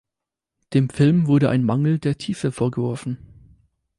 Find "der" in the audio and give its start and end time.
1.99-2.17